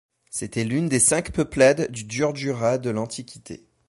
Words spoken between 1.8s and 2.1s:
du